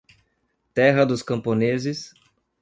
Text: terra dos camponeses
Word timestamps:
terra 0.73 1.05
dos 1.05 1.21
camponeses 1.21 2.11